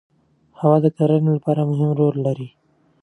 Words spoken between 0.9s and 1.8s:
کرنې لپاره